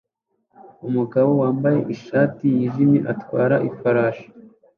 [0.87, 4.27] Umugabo wambaye ishati yijimye atwara ifarashi